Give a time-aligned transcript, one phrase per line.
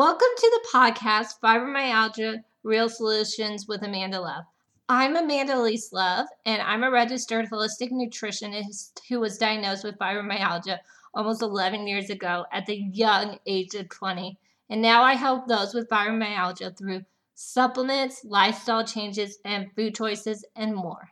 [0.00, 4.44] Welcome to the podcast Fibromyalgia Real Solutions with Amanda Love.
[4.88, 10.78] I'm Amanda Elise Love, and I'm a registered holistic nutritionist who was diagnosed with fibromyalgia
[11.12, 14.38] almost 11 years ago at the young age of 20.
[14.70, 17.04] And now I help those with fibromyalgia through
[17.34, 21.10] supplements, lifestyle changes, and food choices, and more.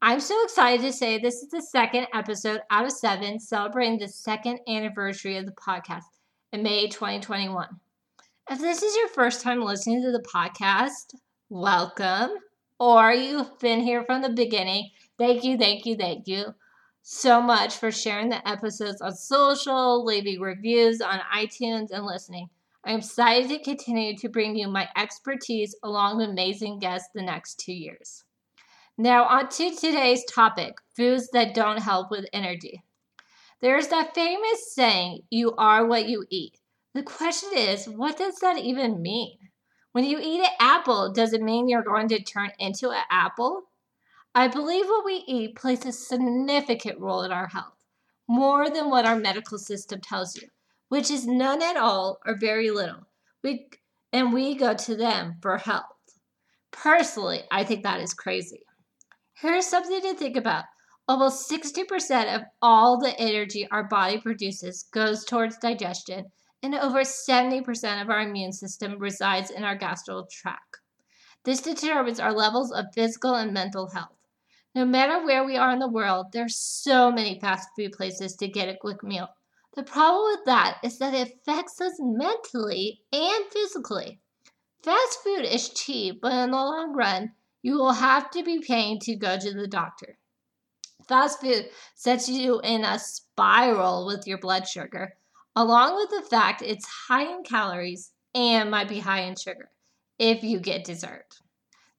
[0.00, 4.08] I'm so excited to say this is the second episode out of seven celebrating the
[4.08, 6.04] second anniversary of the podcast
[6.54, 7.68] in May 2021.
[8.50, 11.14] If this is your first time listening to the podcast,
[11.48, 12.30] welcome.
[12.78, 16.54] Or you've been here from the beginning, thank you, thank you, thank you
[17.00, 22.50] so much for sharing the episodes on social, leaving reviews on iTunes, and listening.
[22.84, 27.58] I'm excited to continue to bring you my expertise along with amazing guests the next
[27.60, 28.24] two years.
[28.98, 32.82] Now, on to today's topic foods that don't help with energy.
[33.62, 36.58] There's that famous saying, you are what you eat.
[36.94, 39.36] The question is, what does that even mean?
[39.90, 43.64] When you eat an apple, does it mean you're going to turn into an apple?
[44.32, 47.84] I believe what we eat plays a significant role in our health,
[48.28, 50.48] more than what our medical system tells you,
[50.88, 53.08] which is none at all or very little.
[53.42, 53.70] We,
[54.12, 55.84] and we go to them for health.
[56.70, 58.62] Personally, I think that is crazy.
[59.32, 60.64] Here's something to think about.
[61.08, 66.26] Almost 60% of all the energy our body produces goes towards digestion,
[66.64, 70.78] and over 70% of our immune system resides in our gastral tract.
[71.44, 74.16] This determines our levels of physical and mental health.
[74.74, 78.34] No matter where we are in the world, there are so many fast food places
[78.36, 79.28] to get a quick meal.
[79.76, 84.20] The problem with that is that it affects us mentally and physically.
[84.82, 89.00] Fast food is cheap, but in the long run, you will have to be paying
[89.00, 90.16] to go to the doctor.
[91.06, 95.18] Fast food sets you in a spiral with your blood sugar,
[95.56, 99.70] along with the fact it's high in calories and might be high in sugar
[100.18, 101.38] if you get dessert.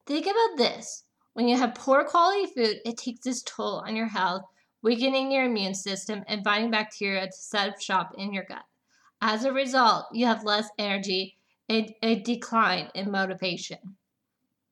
[0.05, 4.07] Think about this when you have poor quality food, it takes its toll on your
[4.07, 4.43] health,
[4.81, 8.63] weakening your immune system and inviting bacteria to set up shop in your gut.
[9.19, 11.35] As a result, you have less energy
[11.67, 13.97] and a decline in motivation.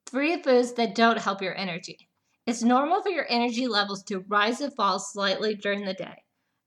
[0.06, 2.08] Three foods that don't help your energy.
[2.46, 6.24] It's normal for your energy levels to rise and fall slightly during the day.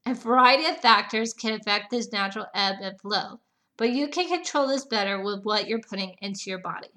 [0.08, 3.40] A variety of factors can affect this natural ebb and flow,
[3.76, 6.90] but you can control this better with what you're putting into your body.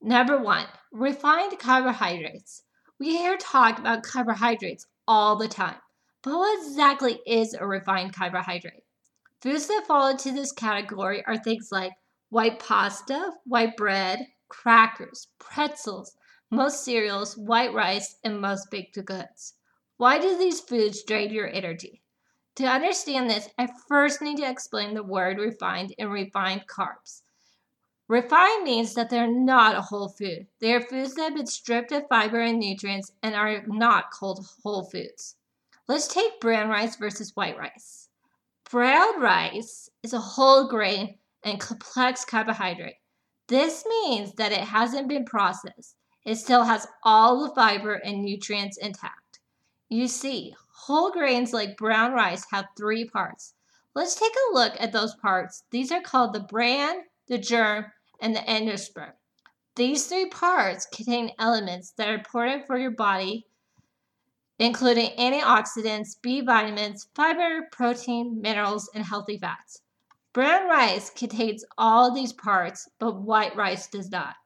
[0.00, 2.64] Number one, refined carbohydrates.
[2.98, 5.76] We hear talk about carbohydrates all the time,
[6.22, 8.82] but what exactly is a refined carbohydrate?
[9.40, 11.92] Foods that fall into this category are things like
[12.30, 16.16] white pasta, white bread, crackers, pretzels,
[16.50, 19.54] most cereals, white rice, and most baked goods.
[20.02, 22.02] Why do these foods drain your energy?
[22.56, 27.22] To understand this, I first need to explain the word refined and refined carbs.
[28.08, 30.48] Refined means that they're not a whole food.
[30.58, 34.44] They are foods that have been stripped of fiber and nutrients and are not called
[34.64, 35.36] whole foods.
[35.86, 38.08] Let's take brown rice versus white rice.
[38.68, 42.96] Brown rice is a whole grain and complex carbohydrate.
[43.46, 45.94] This means that it hasn't been processed.
[46.24, 49.21] It still has all the fiber and nutrients intact.
[49.92, 53.52] You see, whole grains like brown rice have three parts.
[53.94, 55.64] Let's take a look at those parts.
[55.70, 59.12] These are called the bran, the germ, and the endosperm.
[59.76, 63.46] These three parts contain elements that are important for your body,
[64.58, 69.82] including antioxidants, B vitamins, fiber, protein, minerals, and healthy fats.
[70.32, 74.36] Brown rice contains all these parts, but white rice does not.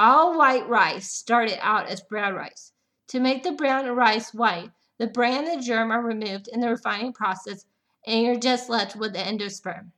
[0.00, 2.72] All white rice started out as brown rice.
[3.08, 6.68] To make the brown rice white, the bran and the germ are removed in the
[6.68, 7.64] refining process,
[8.06, 9.92] and you're just left with the endosperm.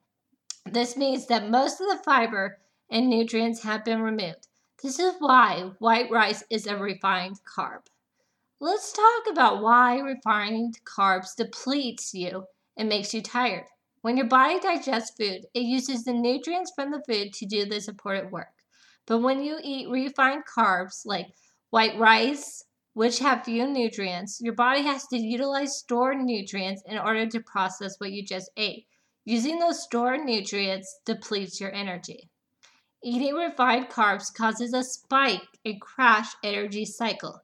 [0.64, 4.46] This means that most of the fiber and nutrients have been removed.
[4.82, 7.86] This is why white rice is a refined carb.
[8.60, 12.44] Let's talk about why refined carbs depletes you
[12.76, 13.64] and makes you tired.
[14.02, 17.84] When your body digests food, it uses the nutrients from the food to do the
[17.88, 18.54] important work.
[19.06, 21.26] But when you eat refined carbs like
[21.70, 22.64] white rice,
[23.00, 27.94] which have few nutrients, your body has to utilize stored nutrients in order to process
[27.96, 28.86] what you just ate.
[29.24, 32.28] Using those stored nutrients depletes your energy.
[33.02, 37.40] Eating refined carbs causes a spike and crash energy cycle.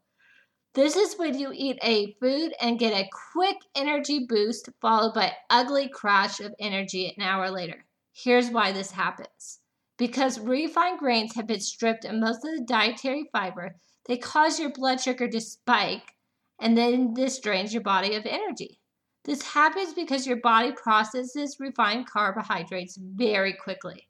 [0.75, 5.33] This is when you eat a food and get a quick energy boost followed by
[5.49, 7.87] ugly crash of energy an hour later.
[8.13, 9.61] Here's why this happens.
[9.97, 13.77] Because refined grains have been stripped of most of the dietary fiber,
[14.07, 16.15] they cause your blood sugar to spike,
[16.61, 18.81] and then this drains your body of energy.
[19.25, 24.09] This happens because your body processes refined carbohydrates very quickly.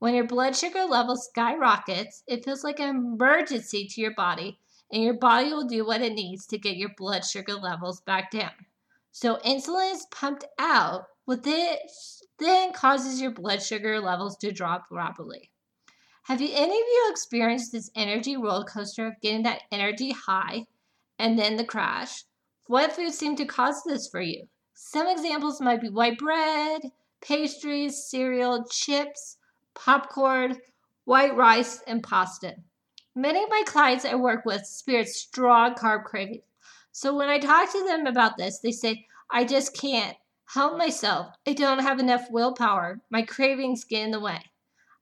[0.00, 4.58] When your blood sugar level skyrockets, it feels like an emergency to your body,
[4.92, 8.30] and your body will do what it needs to get your blood sugar levels back
[8.30, 8.52] down.
[9.12, 11.44] So insulin is pumped out, which
[12.38, 15.50] then causes your blood sugar levels to drop rapidly.
[16.26, 20.66] Have you any of you experienced this energy roller coaster of getting that energy high
[21.20, 22.24] and then the crash?
[22.66, 24.48] What foods seem to cause this for you?
[24.74, 26.82] Some examples might be white bread,
[27.20, 29.36] pastries, cereal, chips,
[29.74, 30.58] popcorn,
[31.04, 32.56] white rice, and pasta.
[33.14, 36.42] Many of my clients I work with experience strong carb cravings.
[36.90, 41.36] So when I talk to them about this, they say, I just can't help myself.
[41.46, 42.98] I don't have enough willpower.
[43.10, 44.40] My cravings get in the way.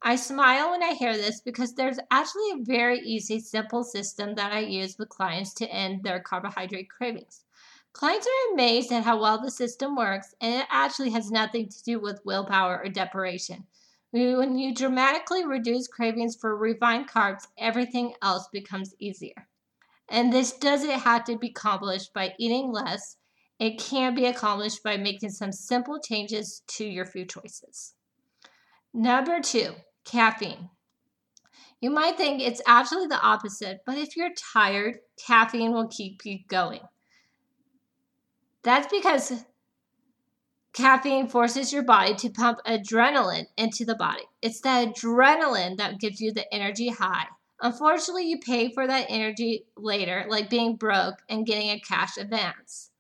[0.07, 4.53] I smile when I hear this because there's actually a very easy, simple system that
[4.53, 7.47] I use with clients to end their carbohydrate cravings.
[7.95, 11.83] Clients are amazed at how well the system works, and it actually has nothing to
[11.83, 13.65] do with willpower or deprivation.
[14.11, 19.49] When you dramatically reduce cravings for refined carbs, everything else becomes easier.
[20.11, 23.17] And this doesn't have to be accomplished by eating less.
[23.59, 27.95] It can be accomplished by making some simple changes to your food choices.
[28.93, 29.75] Number two,
[30.05, 30.71] caffeine.
[31.81, 36.39] You might think it's actually the opposite, but if you're tired, caffeine will keep you
[36.49, 36.81] going.
[38.63, 39.45] That's because
[40.75, 44.25] Caffeine forces your body to pump adrenaline into the body.
[44.43, 47.27] It's that adrenaline that gives you the energy high.
[47.61, 52.91] Unfortunately, you pay for that energy later, like being broke and getting a cash advance.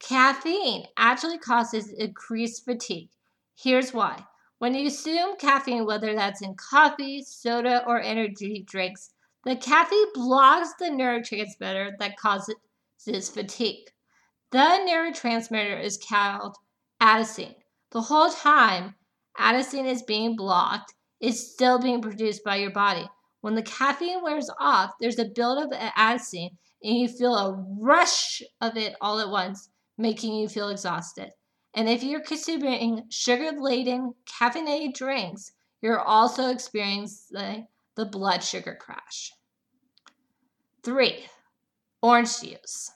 [0.00, 3.10] Caffeine actually causes increased fatigue.
[3.54, 4.24] Here's why.
[4.60, 9.14] When you consume caffeine, whether that's in coffee, soda, or energy drinks,
[9.46, 13.90] the caffeine blocks the neurotransmitter that causes fatigue.
[14.50, 16.58] The neurotransmitter is called
[17.00, 17.54] adenosine.
[17.92, 18.96] The whole time
[19.38, 23.08] adenosine is being blocked, it's still being produced by your body.
[23.40, 28.42] When the caffeine wears off, there's a buildup of adenosine and you feel a rush
[28.60, 31.30] of it all at once, making you feel exhausted.
[31.74, 39.32] And if you're consuming sugar laden caffeinated drinks, you're also experiencing the blood sugar crash.
[40.82, 41.26] Three,
[42.02, 42.92] orange juice.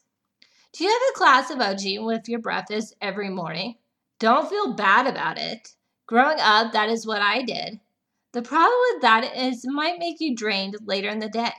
[0.73, 3.77] Do you have a glass of OG with your breakfast every morning?
[4.19, 5.75] Don't feel bad about it.
[6.07, 7.81] Growing up, that is what I did.
[8.33, 11.53] The problem with that is it might make you drained later in the day.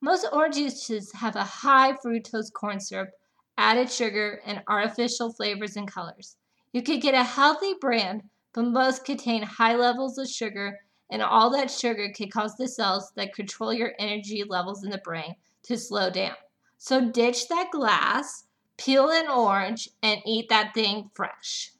[0.00, 3.10] Most orange juices have a high fructose corn syrup,
[3.58, 6.36] added sugar, and artificial flavors and colors.
[6.72, 8.22] You could get a healthy brand,
[8.52, 10.80] but most contain high levels of sugar,
[11.10, 14.98] and all that sugar can cause the cells that control your energy levels in the
[14.98, 16.34] brain to slow down.
[16.78, 18.44] So ditch that glass,
[18.76, 21.72] peel an orange, and eat that thing fresh.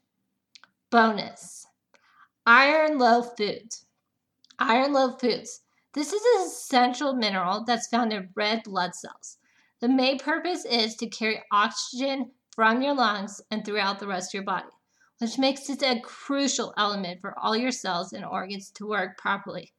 [0.91, 1.67] Bonus
[2.47, 3.87] Iron Low Foods.
[4.59, 5.63] Iron Low Foods.
[5.93, 9.39] This is an essential mineral that's found in red blood cells.
[9.81, 14.35] The main purpose is to carry oxygen from your lungs and throughout the rest of
[14.35, 14.69] your body,
[15.19, 19.73] which makes it a crucial element for all your cells and organs to work properly.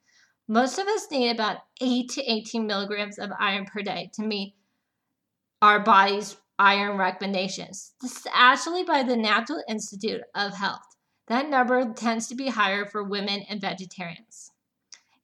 [0.48, 4.56] Most of us need about 8 to 18 milligrams of iron per day to meet
[5.62, 7.94] our body's iron recommendations.
[8.01, 10.95] This is actually by the National Institute of Health.
[11.28, 14.51] That number tends to be higher for women and vegetarians.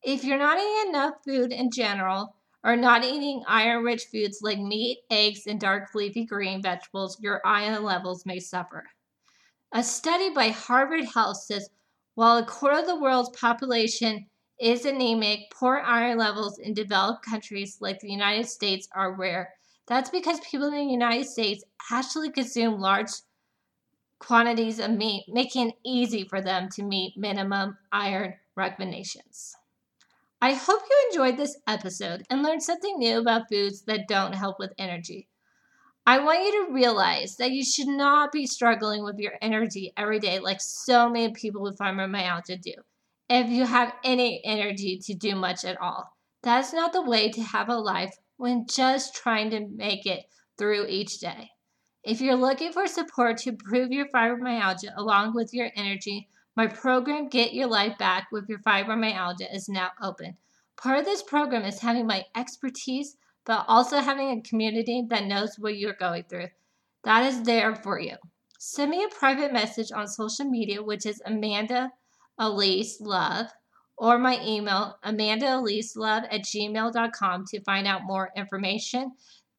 [0.04, 4.60] If you're not eating enough food in general, or not eating iron rich foods like
[4.60, 8.86] meat, eggs, and dark leafy green vegetables, your iron levels may suffer.
[9.76, 11.72] A study by Harvard Health says
[12.14, 14.28] while a quarter of the world's population
[14.60, 19.56] is anemic, poor iron levels in developed countries like the United States are rare.
[19.88, 23.10] That's because people in the United States actually consume large
[24.20, 29.56] quantities of meat, making it easy for them to meet minimum iron recommendations.
[30.40, 34.60] I hope you enjoyed this episode and learned something new about foods that don't help
[34.60, 35.30] with energy.
[36.06, 40.20] I want you to realize that you should not be struggling with your energy every
[40.20, 42.74] day like so many people with fibromyalgia do.
[43.30, 47.42] If you have any energy to do much at all, that's not the way to
[47.42, 50.26] have a life when just trying to make it
[50.58, 51.52] through each day.
[52.04, 57.30] If you're looking for support to improve your fibromyalgia along with your energy, my program
[57.30, 60.36] Get Your Life Back with Your Fibromyalgia is now open.
[60.76, 65.56] Part of this program is having my expertise, but also having a community that knows
[65.58, 66.48] what you're going through.
[67.04, 68.16] That is there for you.
[68.60, 71.92] Send me a private message on social media, which is Amanda
[72.40, 73.48] Elise Love,
[73.98, 79.12] or my email, amandaeliselove at gmail.com to find out more information.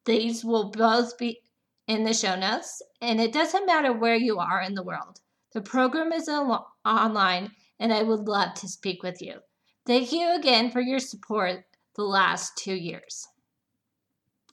[0.07, 1.41] These will both be
[1.87, 5.21] in the show notes, and it doesn't matter where you are in the world.
[5.53, 9.35] The program is online, and I would love to speak with you.
[9.87, 11.65] Thank you again for your support
[11.95, 13.29] the last two years.